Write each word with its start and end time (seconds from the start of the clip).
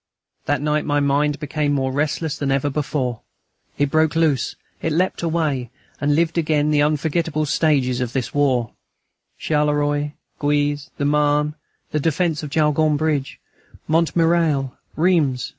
That 0.45 0.63
night 0.63 0.83
my 0.83 0.99
mind 0.99 1.39
became 1.39 1.73
more 1.73 1.91
restless 1.91 2.35
than 2.35 2.49
ever 2.51 2.71
before; 2.71 3.21
it 3.77 3.91
broke 3.91 4.15
loose, 4.15 4.55
it 4.81 4.91
leapt 4.91 5.21
away, 5.21 5.69
and 5.99 6.15
lived 6.15 6.39
again 6.39 6.71
the 6.71 6.81
unforgettable 6.81 7.45
stages 7.45 8.01
of 8.01 8.11
this 8.11 8.33
war: 8.33 8.71
Charleroi, 9.39 10.13
Guise, 10.39 10.89
the 10.97 11.05
Marne, 11.05 11.53
the 11.91 11.99
defence 11.99 12.41
of 12.41 12.49
the 12.49 12.53
Jaulgonne 12.55 12.97
bridge, 12.97 13.39
Montmirail, 13.87 14.75
Reims 14.95 15.49